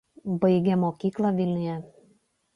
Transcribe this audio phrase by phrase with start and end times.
[0.45, 1.79] Baigė mokyklą Vilniuje.